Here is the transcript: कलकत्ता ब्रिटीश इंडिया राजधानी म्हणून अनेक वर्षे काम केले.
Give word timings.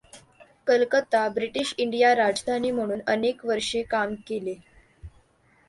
कलकत्ता 0.67 1.27
ब्रिटीश 1.29 1.73
इंडिया 1.77 2.13
राजधानी 2.15 2.71
म्हणून 2.71 2.99
अनेक 3.07 3.45
वर्षे 3.45 3.81
काम 3.83 4.15
केले. 4.27 4.55